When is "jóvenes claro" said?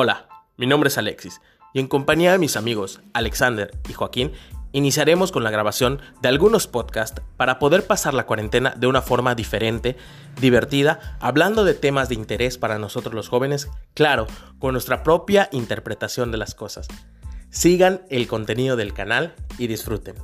13.28-14.28